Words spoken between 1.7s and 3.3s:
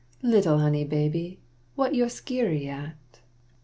what yo' skeery at?